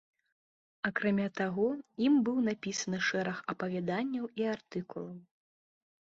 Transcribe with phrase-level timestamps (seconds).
[0.89, 1.67] Акрамя таго
[2.05, 5.15] ім быў напісаны шэраг апавяданняў і артыкулаў.